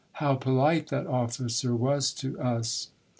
[0.13, 2.87] "How polite that officer was to us